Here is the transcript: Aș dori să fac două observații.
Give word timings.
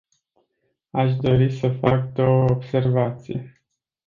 Aș 0.91 1.15
dori 1.15 1.51
să 1.51 1.69
fac 1.79 2.11
două 2.13 2.45
observații. 2.49 3.61